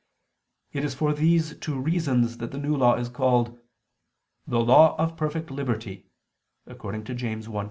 [0.73, 3.59] It is for these two reasons that the New Law is called
[4.47, 6.09] "the law of perfect liberty"
[6.65, 7.59] (James 1:25).